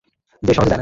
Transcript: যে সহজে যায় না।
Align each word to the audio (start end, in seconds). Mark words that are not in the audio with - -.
যে 0.43 0.53
সহজে 0.53 0.69
যায় 0.69 0.71
না। 0.73 0.77